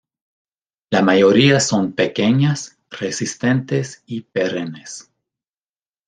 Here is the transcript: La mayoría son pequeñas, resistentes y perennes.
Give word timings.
La 0.89 1.03
mayoría 1.03 1.59
son 1.59 1.93
pequeñas, 1.93 2.79
resistentes 2.89 4.01
y 4.07 4.21
perennes. 4.21 5.11